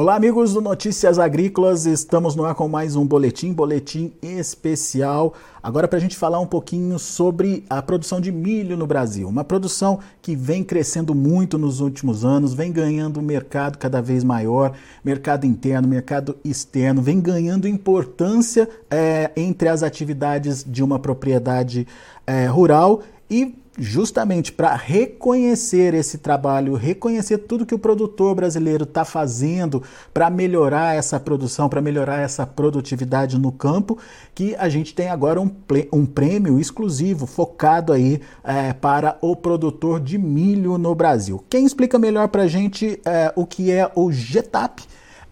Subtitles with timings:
[0.00, 5.34] Olá, amigos do Notícias Agrícolas, estamos no ar com mais um boletim, boletim especial.
[5.62, 9.28] Agora, para a gente falar um pouquinho sobre a produção de milho no Brasil.
[9.28, 14.72] Uma produção que vem crescendo muito nos últimos anos, vem ganhando mercado cada vez maior,
[15.04, 21.86] mercado interno, mercado externo, vem ganhando importância é, entre as atividades de uma propriedade
[22.26, 29.06] é, rural e justamente para reconhecer esse trabalho, reconhecer tudo que o produtor brasileiro está
[29.06, 29.82] fazendo
[30.12, 33.96] para melhorar essa produção, para melhorar essa produtividade no campo,
[34.34, 35.50] que a gente tem agora um,
[35.90, 41.42] um prêmio exclusivo focado aí é, para o produtor de milho no Brasil.
[41.48, 44.82] Quem explica melhor para a gente é, o que é o GETAP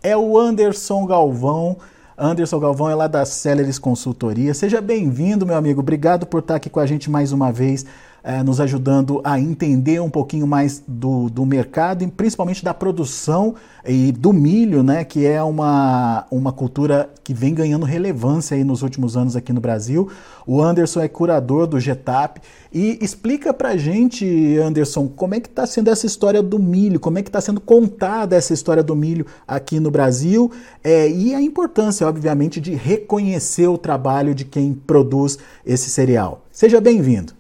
[0.03, 1.77] é o Anderson Galvão.
[2.17, 4.55] Anderson Galvão é lá da Celeris Consultoria.
[4.55, 5.81] Seja bem-vindo, meu amigo.
[5.81, 7.85] Obrigado por estar aqui com a gente mais uma vez
[8.29, 13.55] é, nos ajudando a entender um pouquinho mais do, do mercado e principalmente da produção
[13.87, 18.83] e do milho, né, que é uma, uma cultura que vem ganhando relevância aí nos
[18.83, 20.11] últimos anos aqui no Brasil.
[20.47, 25.67] O Anderson é curador do GETAP e explica pra gente, Anderson, como é que está
[25.67, 29.25] sendo essa história do milho, como é que está sendo contada essa história do milho
[29.47, 30.53] aqui no Brasil
[30.85, 36.45] é, e a importância, obviamente, de reconhecer o trabalho de quem produz esse cereal.
[36.53, 37.38] Seja bem-vindo.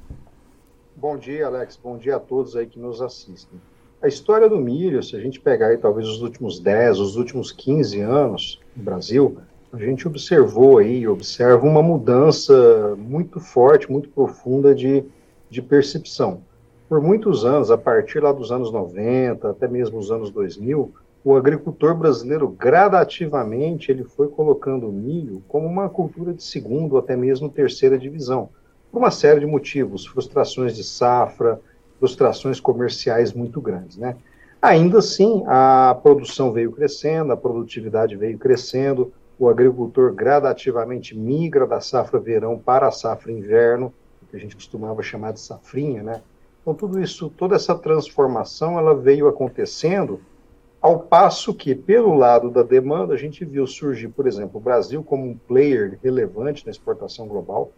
[1.01, 1.79] Bom dia, Alex.
[1.81, 3.61] Bom dia a todos aí que nos assistem.
[4.03, 7.53] A história do milho, se a gente pegar aí talvez os últimos 10, os últimos
[7.53, 9.39] 15 anos no Brasil,
[9.73, 15.05] a gente observou aí, observa uma mudança muito forte, muito profunda de,
[15.49, 16.41] de percepção.
[16.89, 20.93] Por muitos anos, a partir lá dos anos 90, até mesmo os anos 2000,
[21.25, 26.99] o agricultor brasileiro gradativamente ele foi colocando o milho como uma cultura de segunda ou
[26.99, 28.49] até mesmo terceira divisão
[28.91, 31.61] por uma série de motivos, frustrações de safra,
[31.98, 34.17] frustrações comerciais muito grandes, né?
[34.61, 41.81] Ainda assim, a produção veio crescendo, a produtividade veio crescendo, o agricultor gradativamente migra da
[41.81, 43.93] safra verão para a safra inverno,
[44.28, 46.22] que a gente costumava chamar de safrinha, né?
[46.60, 50.21] Então tudo isso, toda essa transformação, ela veio acontecendo
[50.81, 55.03] ao passo que, pelo lado da demanda, a gente viu surgir, por exemplo, o Brasil
[55.03, 57.72] como um player relevante na exportação global,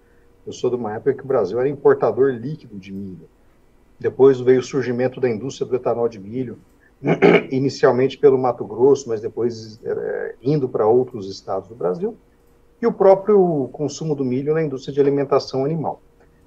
[0.47, 3.29] eu sou de uma época que o Brasil era importador líquido de milho.
[3.99, 6.59] Depois veio o surgimento da indústria do etanol de milho,
[7.51, 12.17] inicialmente pelo Mato Grosso, mas depois é, indo para outros estados do Brasil,
[12.81, 16.01] e o próprio consumo do milho na indústria de alimentação animal.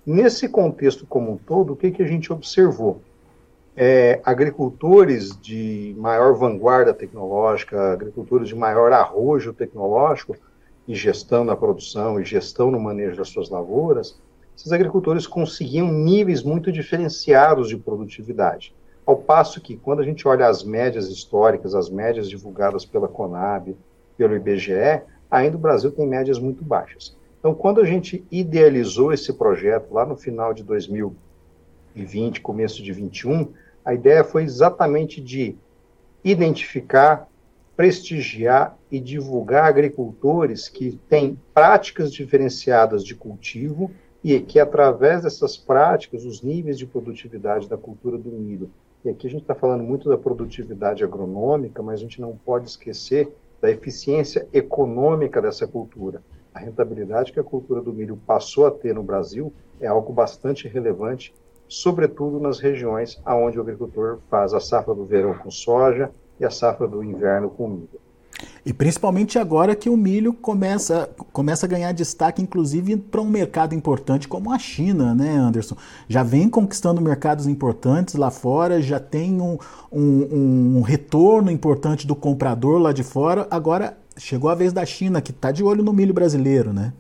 [0.06, 3.02] Nesse contexto como um todo, o que, que a gente observou?
[3.76, 10.36] É, agricultores de maior vanguarda tecnológica, agricultores de maior arrojo tecnológico,
[10.88, 14.20] e gestão na produção e gestão no manejo das suas lavouras,
[14.56, 18.74] esses agricultores conseguiam níveis muito diferenciados de produtividade.
[19.06, 23.76] Ao passo que, quando a gente olha as médias históricas, as médias divulgadas pela Conab,
[24.18, 27.16] pelo IBGE, ainda o Brasil tem médias muito baixas.
[27.40, 33.52] Então, quando a gente idealizou esse projeto lá no final de 2020, começo de 21,
[33.84, 35.58] a ideia foi exatamente de
[36.24, 37.28] identificar
[37.75, 43.89] prestigiar e divulgar agricultores que têm práticas diferenciadas de cultivo
[44.23, 48.69] e que, através dessas práticas, os níveis de produtividade da cultura do milho.
[49.03, 52.69] E aqui a gente está falando muito da produtividade agronômica, mas a gente não pode
[52.69, 56.22] esquecer da eficiência econômica dessa cultura.
[56.53, 59.51] A rentabilidade que a cultura do milho passou a ter no Brasil
[59.81, 61.34] é algo bastante relevante,
[61.67, 66.50] sobretudo nas regiões onde o agricultor faz a safra do verão com soja, e a
[66.50, 68.04] safra do inverno com milho.
[68.66, 73.76] E principalmente agora que o milho começa, começa a ganhar destaque, inclusive para um mercado
[73.76, 75.76] importante como a China, né, Anderson?
[76.08, 79.58] Já vem conquistando mercados importantes lá fora, já tem um,
[79.92, 83.48] um, um retorno importante do comprador lá de fora.
[83.52, 86.94] Agora chegou a vez da China, que está de olho no milho brasileiro, né?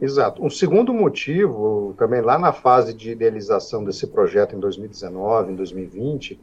[0.00, 0.44] Exato.
[0.44, 6.38] Um segundo motivo, também lá na fase de idealização desse projeto em 2019, em 2020,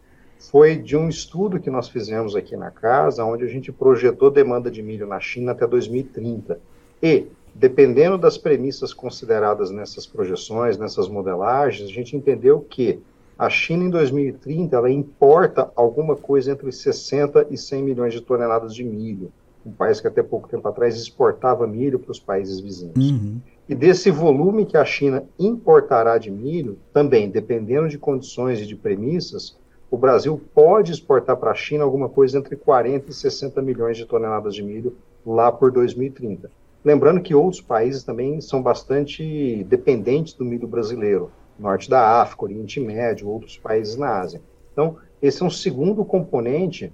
[0.50, 4.72] foi de um estudo que nós fizemos aqui na casa, onde a gente projetou demanda
[4.72, 6.60] de milho na China até 2030.
[7.02, 13.00] E, dependendo das premissas consideradas nessas projeções, nessas modelagens, a gente entendeu que
[13.38, 18.74] a China em 2030 ela importa alguma coisa entre 60 e 100 milhões de toneladas
[18.74, 19.32] de milho.
[19.64, 22.96] Um país que até pouco tempo atrás exportava milho para os países vizinhos.
[22.98, 23.40] Uhum.
[23.70, 28.76] E desse volume que a China importará de milho, também, dependendo de condições e de
[28.76, 29.56] premissas,
[29.92, 34.06] o Brasil pode exportar para a China alguma coisa entre 40 e 60 milhões de
[34.06, 34.96] toneladas de milho
[35.26, 36.50] lá por 2030.
[36.84, 41.30] Lembrando que outros países também são bastante dependentes do milho brasileiro,
[41.60, 44.42] norte da África, Oriente Médio, outros países na Ásia.
[44.72, 46.92] Então, esse é um segundo componente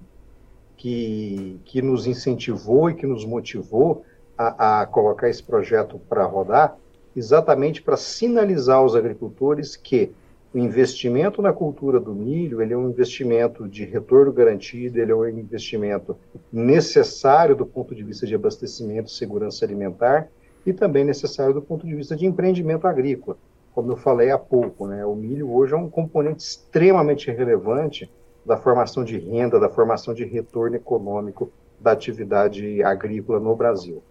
[0.76, 4.04] que, que nos incentivou e que nos motivou
[4.36, 6.76] a, a colocar esse projeto para rodar,
[7.14, 10.12] exatamente para sinalizar aos agricultores que
[10.52, 15.14] o investimento na cultura do milho ele é um investimento de retorno garantido, ele é
[15.14, 16.16] um investimento
[16.52, 20.28] necessário do ponto de vista de abastecimento segurança alimentar
[20.64, 23.36] e também necessário do ponto de vista de empreendimento agrícola.
[23.74, 28.10] Como eu falei há pouco, né, o milho hoje é um componente extremamente relevante
[28.44, 34.02] da formação de renda, da formação de retorno econômico da atividade agrícola no Brasil.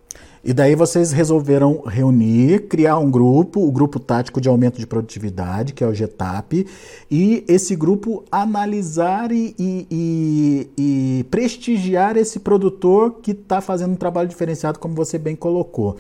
[0.48, 5.74] E daí vocês resolveram reunir, criar um grupo, o Grupo Tático de Aumento de Produtividade,
[5.74, 6.66] que é o GETAP,
[7.12, 14.30] e esse grupo analisar e, e, e prestigiar esse produtor que está fazendo um trabalho
[14.30, 15.98] diferenciado, como você bem colocou.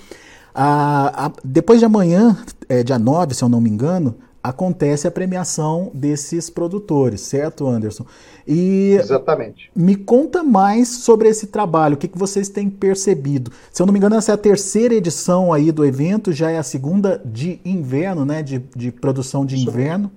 [0.55, 2.37] A, a, depois de amanhã,
[2.69, 4.15] é, dia 9, se eu não me engano,
[4.49, 8.05] acontece a premiação desses produtores, certo, Anderson?
[8.47, 9.69] E Exatamente.
[9.75, 13.51] Me conta mais sobre esse trabalho, o que, que vocês têm percebido.
[13.71, 16.57] Se eu não me engano, essa é a terceira edição aí do evento, já é
[16.57, 18.41] a segunda de inverno, né?
[18.41, 20.11] De, de produção de inverno.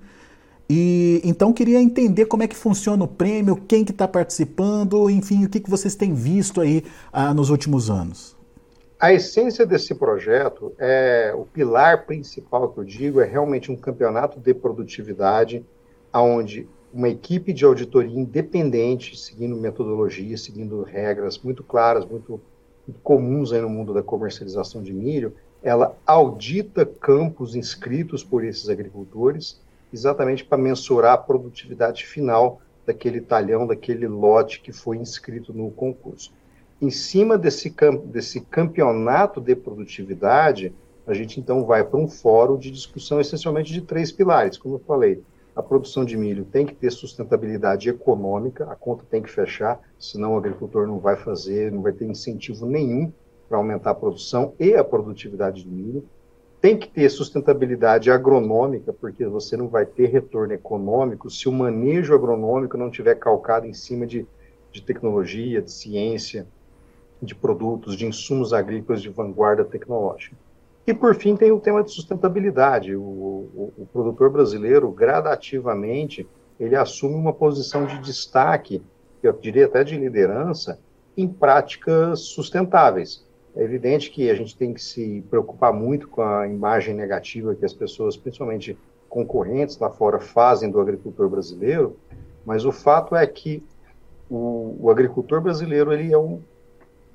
[0.69, 5.43] E então queria entender como é que funciona o prêmio, quem que está participando, enfim,
[5.43, 8.39] o que, que vocês têm visto aí ah, nos últimos anos.
[9.01, 14.39] A essência desse projeto é o pilar principal que eu digo é realmente um campeonato
[14.39, 15.65] de produtividade,
[16.13, 22.39] aonde uma equipe de auditoria independente, seguindo metodologia, seguindo regras muito claras, muito,
[22.87, 25.33] muito comuns aí no mundo da comercialização de milho,
[25.63, 29.59] ela audita campos inscritos por esses agricultores,
[29.91, 36.31] exatamente para mensurar a produtividade final daquele talhão, daquele lote que foi inscrito no concurso
[36.81, 37.73] em cima desse,
[38.05, 40.73] desse campeonato de produtividade,
[41.05, 44.57] a gente então vai para um fórum de discussão essencialmente de três pilares.
[44.57, 45.21] Como eu falei,
[45.55, 50.33] a produção de milho tem que ter sustentabilidade econômica, a conta tem que fechar, senão
[50.33, 53.11] o agricultor não vai fazer, não vai ter incentivo nenhum
[53.47, 56.03] para aumentar a produção e a produtividade do milho.
[56.59, 62.13] Tem que ter sustentabilidade agronômica, porque você não vai ter retorno econômico se o manejo
[62.13, 64.25] agronômico não tiver calcado em cima de,
[64.71, 66.47] de tecnologia, de ciência,
[67.21, 70.35] de produtos, de insumos agrícolas de vanguarda tecnológica.
[70.85, 72.95] E, por fim, tem o tema de sustentabilidade.
[72.95, 76.27] O, o, o, produtor brasileiro, gradativamente,
[76.59, 78.81] ele assume uma posição de destaque,
[79.21, 80.79] eu diria até de liderança,
[81.15, 83.23] em práticas sustentáveis.
[83.55, 87.65] É evidente que a gente tem que se preocupar muito com a imagem negativa que
[87.65, 88.77] as pessoas, principalmente
[89.07, 91.97] concorrentes lá fora, fazem do agricultor brasileiro,
[92.45, 93.63] mas o fato é que
[94.29, 96.41] o, o agricultor brasileiro ele é um,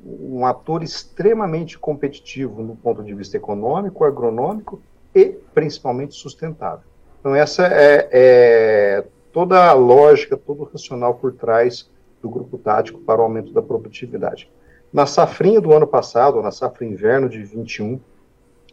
[0.06, 4.80] um ator extremamente competitivo no ponto de vista econômico, agronômico
[5.14, 6.84] e principalmente sustentável.
[7.18, 11.90] Então essa é, é toda a lógica, todo o racional por trás
[12.22, 14.50] do grupo tático para o aumento da produtividade.
[14.92, 18.00] Na safrinha do ano passado, na safra inverno de 21,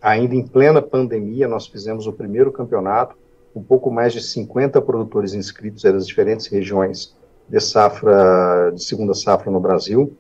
[0.02, 3.16] ainda em plena pandemia, nós fizemos o primeiro campeonato,
[3.56, 7.16] um pouco mais de 50 produtores inscritos das diferentes regiões
[7.48, 10.16] de safra, de segunda safra no Brasil.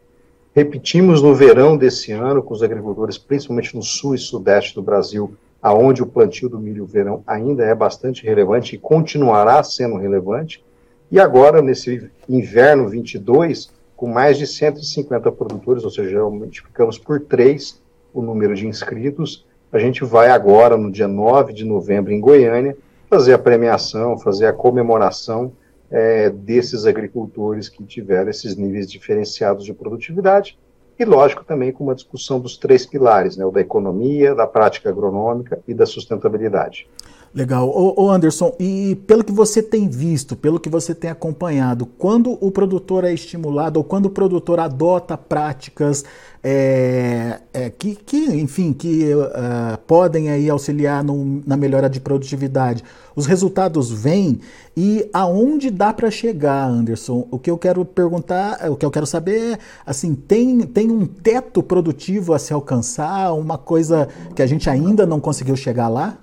[0.55, 5.33] Repetimos no verão desse ano com os agricultores, principalmente no sul e sudeste do Brasil,
[5.59, 10.63] aonde o plantio do milho verão ainda é bastante relevante e continuará sendo relevante.
[11.09, 17.81] E agora, nesse inverno 22, com mais de 150 produtores, ou seja, multiplicamos por três
[18.13, 22.77] o número de inscritos, a gente vai agora, no dia 9 de novembro, em Goiânia,
[23.09, 25.51] fazer a premiação, fazer a comemoração
[25.93, 30.57] é, desses agricultores que tiveram esses níveis diferenciados de produtividade,
[30.97, 34.89] e lógico também com uma discussão dos três pilares, né, o da economia, da prática
[34.89, 36.87] agronômica e da sustentabilidade.
[37.35, 37.67] Legal.
[37.67, 42.37] Ô, ô, Anderson, e pelo que você tem visto, pelo que você tem acompanhado, quando
[42.39, 46.05] o produtor é estimulado ou quando o produtor adota práticas
[46.43, 52.83] é, é, que, que, enfim, que uh, podem aí auxiliar no, na melhora de produtividade,
[53.15, 54.39] os resultados vêm
[54.77, 57.27] e aonde dá para chegar, Anderson?
[57.31, 61.07] O que eu quero perguntar, o que eu quero saber é, assim, tem, tem um
[61.07, 66.19] teto produtivo a se alcançar, uma coisa que a gente ainda não conseguiu chegar lá?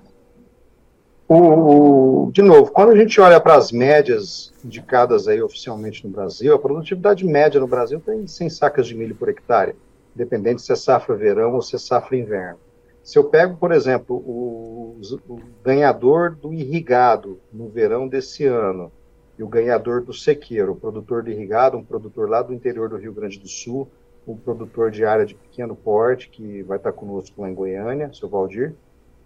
[1.33, 6.11] O, o, de novo, quando a gente olha para as médias indicadas aí oficialmente no
[6.11, 9.73] Brasil, a produtividade média no Brasil tem 100 sacas de milho por hectare,
[10.13, 12.59] independente se é safra verão ou se é safra inverno.
[13.01, 18.91] Se eu pego, por exemplo, o, o ganhador do irrigado no verão desse ano
[19.39, 22.97] e o ganhador do sequeiro, o produtor de irrigado, um produtor lá do interior do
[22.97, 23.87] Rio Grande do Sul,
[24.27, 28.27] um produtor de área de pequeno porte, que vai estar conosco lá em Goiânia, seu
[28.27, 28.75] Valdir,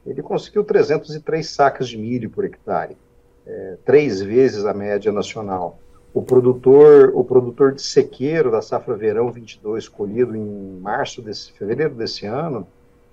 [0.05, 2.95] ele conseguiu 303 sacas de milho por hectare,
[3.45, 5.79] é, três vezes a média nacional.
[6.13, 11.93] o produtor, o produtor de sequeiro da safra verão 22, colhido em março desse, fevereiro
[11.93, 12.65] desse ano,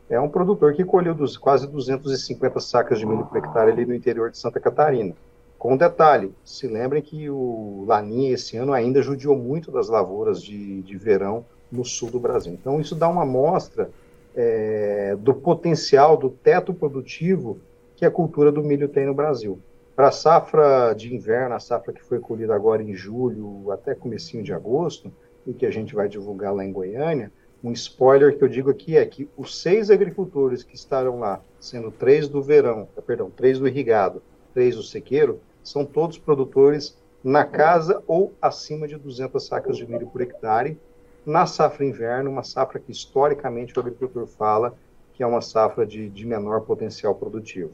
[0.08, 3.94] é um produtor que colheu dos, quase 250 sacas de milho por hectare ali no
[3.94, 5.14] interior de Santa Catarina.
[5.58, 10.42] Com um detalhe, se lembrem que o Laninha esse ano ainda judiou muito das lavouras
[10.42, 12.52] de, de verão no sul do Brasil.
[12.52, 13.90] Então isso dá uma amostra
[14.34, 17.60] é, do potencial, do teto produtivo
[17.96, 19.58] que a cultura do milho tem no Brasil.
[19.94, 24.42] Para a safra de inverno, a safra que foi colhida agora em julho até comecinho
[24.42, 25.12] de agosto,
[25.46, 27.30] e que a gente vai divulgar lá em Goiânia,
[27.62, 31.90] um spoiler que eu digo aqui é que os seis agricultores que estarão lá, sendo
[31.90, 34.20] três do verão, perdão, três do irrigado,
[34.52, 40.08] três do sequeiro, são todos produtores na casa ou acima de 200 sacas de milho
[40.08, 40.76] por hectare,
[41.24, 44.74] na safra inverno, uma safra que historicamente o agricultor fala
[45.14, 47.70] que é uma safra de, de menor potencial produtivo.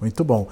[0.00, 0.48] Muito bom.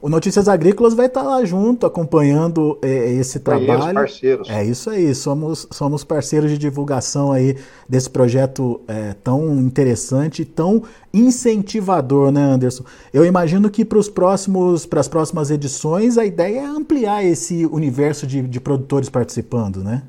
[0.00, 3.94] O Notícias Agrícolas vai estar lá junto, acompanhando é, esse trabalho.
[3.94, 4.48] parceiros.
[4.50, 7.56] É isso aí, somos, somos parceiros de divulgação aí
[7.88, 10.82] desse projeto é, tão interessante, tão
[11.12, 12.84] incentivador, né, Anderson?
[13.12, 17.64] Eu imagino que para os próximos, para as próximas edições, a ideia é ampliar esse
[17.66, 20.02] universo de, de produtores participando, né?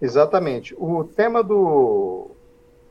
[0.00, 0.74] Exatamente.
[0.78, 2.30] O tema do,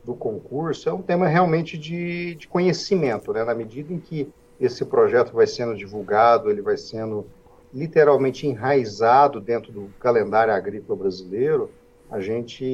[0.04, 3.44] do concurso é um tema realmente de, de conhecimento, né?
[3.44, 7.26] Na medida em que esse projeto vai sendo divulgado, ele vai sendo
[7.74, 11.70] literalmente enraizado dentro do calendário agrícola brasileiro,
[12.10, 12.66] a gente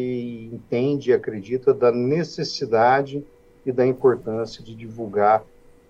[0.54, 3.26] entende e acredita da necessidade
[3.66, 5.44] e da importância de divulgar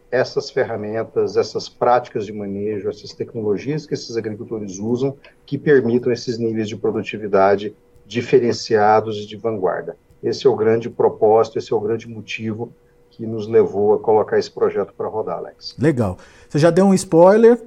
[0.09, 6.37] essas ferramentas, essas práticas de manejo, essas tecnologias que esses agricultores usam que permitam esses
[6.37, 9.97] níveis de produtividade diferenciados e de vanguarda.
[10.21, 12.71] Esse é o grande propósito, esse é o grande motivo
[13.11, 15.75] que nos levou a colocar esse projeto para rodar, Alex.
[15.79, 16.17] Legal.
[16.49, 17.61] Você já deu um spoiler,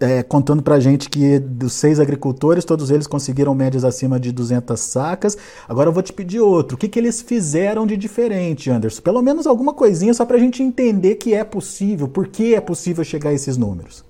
[0.00, 4.32] é, contando para a gente que dos seis agricultores, todos eles conseguiram médias acima de
[4.32, 5.36] 200 sacas.
[5.68, 6.76] Agora eu vou te pedir outro.
[6.76, 9.02] O que, que eles fizeram de diferente, Anderson?
[9.02, 12.60] Pelo menos alguma coisinha só para a gente entender que é possível, por que é
[12.60, 14.04] possível chegar a esses números.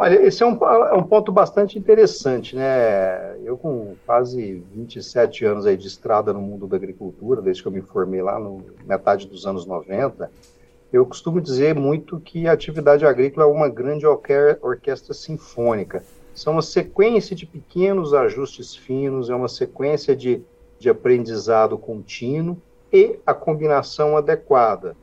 [0.00, 3.36] Olha, esse é um, é um ponto bastante interessante, né?
[3.42, 7.72] Eu com quase 27 anos aí de estrada no mundo da agricultura, desde que eu
[7.72, 10.30] me formei lá no metade dos anos 90,
[10.92, 16.04] eu costumo dizer muito que a atividade agrícola é uma grande orquestra sinfônica.
[16.32, 20.40] São uma sequência de pequenos ajustes finos, é uma sequência de,
[20.78, 22.56] de aprendizado contínuo
[22.92, 24.96] e a combinação adequada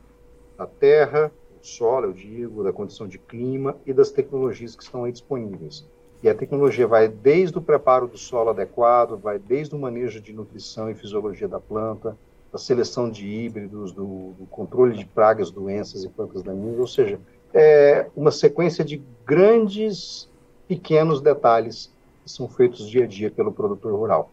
[0.56, 1.30] da terra,
[1.66, 5.84] solo, eu digo, da condição de clima e das tecnologias que estão aí disponíveis.
[6.22, 10.32] E a tecnologia vai desde o preparo do solo adequado, vai desde o manejo de
[10.32, 12.16] nutrição e fisiologia da planta,
[12.52, 17.20] da seleção de híbridos, do, do controle de pragas, doenças e plantas daninhas, ou seja,
[17.52, 20.28] é uma sequência de grandes,
[20.66, 21.90] pequenos detalhes
[22.24, 24.30] que são feitos dia a dia pelo produtor rural.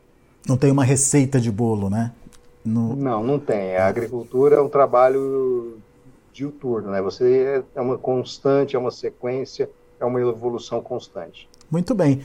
[0.47, 2.11] Não tem uma receita de bolo, né?
[2.65, 2.95] No...
[2.95, 3.75] Não, não tem.
[3.75, 5.77] A agricultura é um trabalho
[6.33, 7.01] diuturno, né?
[7.01, 11.47] Você é uma constante, é uma sequência, é uma evolução constante.
[11.69, 12.21] Muito bem.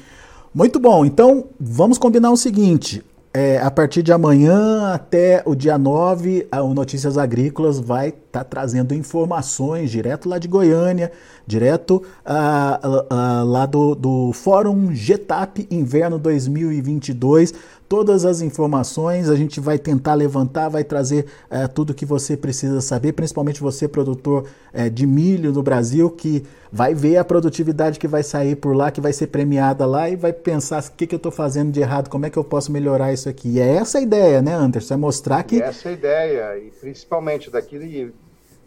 [0.55, 1.05] Muito bom.
[1.05, 6.75] Então, vamos combinar o seguinte: é, a partir de amanhã até o dia 9, o
[6.75, 11.13] Notícias Agrícolas vai estar tá trazendo informações direto lá de Goiânia,
[11.47, 17.53] direto ah, ah, ah lá do, do Fórum GETAP Inverno 2022
[17.89, 22.81] todas as informações, a gente vai tentar levantar, vai trazer é, tudo que você precisa
[22.81, 28.07] saber, principalmente você, produtor é, de milho no Brasil, que vai ver a produtividade que
[28.07, 31.15] vai sair por lá, que vai ser premiada lá e vai pensar o que, que
[31.15, 33.53] eu estou fazendo de errado, como é que eu posso melhorar isso aqui.
[33.55, 34.95] E é essa a ideia, né, Anderson?
[34.95, 35.63] É mostrar que.
[35.63, 38.13] É essa a ideia, e principalmente daqui de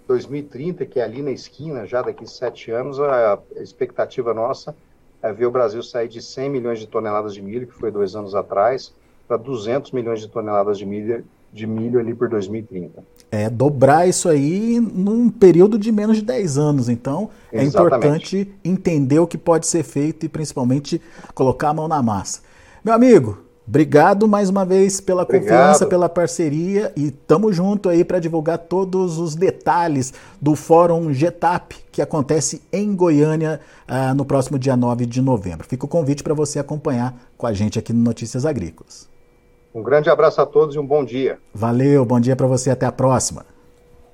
[0.07, 4.75] 2030, que é ali na esquina, já daqui sete anos, a expectativa nossa
[5.21, 8.15] é ver o Brasil sair de 100 milhões de toneladas de milho, que foi dois
[8.15, 8.91] anos atrás,
[9.31, 11.23] para 200 milhões de toneladas de milho,
[11.53, 13.01] de milho ali por 2030.
[13.31, 16.89] É, dobrar isso aí num período de menos de 10 anos.
[16.89, 21.01] Então, é importante entender o que pode ser feito e principalmente
[21.33, 22.41] colocar a mão na massa.
[22.83, 25.43] Meu amigo, obrigado mais uma vez pela obrigado.
[25.43, 31.75] confiança, pela parceria e tamo junto aí para divulgar todos os detalhes do Fórum GETAP
[31.89, 35.65] que acontece em Goiânia uh, no próximo dia 9 de novembro.
[35.65, 39.10] Fica o convite para você acompanhar com a gente aqui no Notícias Agrícolas.
[39.73, 41.39] Um grande abraço a todos e um bom dia.
[41.53, 43.45] Valeu, bom dia para você, até a próxima.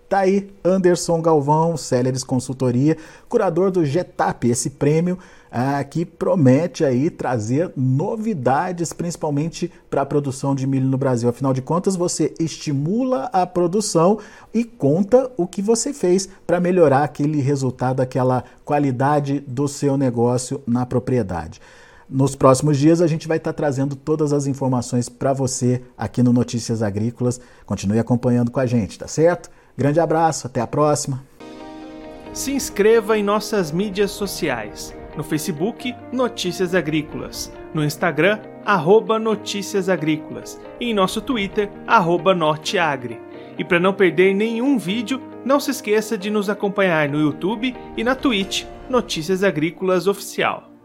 [0.08, 2.96] Tá aí Anderson Galvão, Céleres Consultoria,
[3.28, 5.18] curador do GETAP, esse prêmio
[5.52, 11.28] ah, que promete aí trazer novidades, principalmente para a produção de milho no Brasil.
[11.28, 14.20] Afinal de contas, você estimula a produção
[14.54, 20.62] e conta o que você fez para melhorar aquele resultado, aquela qualidade do seu negócio
[20.66, 21.60] na propriedade.
[22.10, 26.32] Nos próximos dias a gente vai estar trazendo todas as informações para você aqui no
[26.32, 27.42] Notícias Agrícolas.
[27.66, 29.50] Continue acompanhando com a gente, tá certo?
[29.78, 31.22] Grande abraço, até a próxima.
[32.32, 34.96] Se inscreva em nossas mídias sociais.
[35.18, 37.52] No Facebook, Notícias Agrícolas.
[37.74, 40.58] No Instagram, arroba Notícias Agrícolas.
[40.80, 43.20] E em nosso Twitter, arroba Norteagri.
[43.58, 48.04] E para não perder nenhum vídeo, não se esqueça de nos acompanhar no YouTube e
[48.04, 50.77] na Twitch Notícias Agrícolas Oficial.